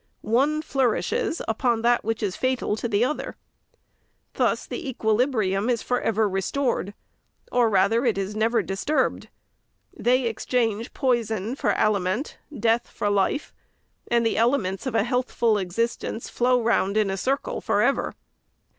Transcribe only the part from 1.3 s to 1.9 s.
upon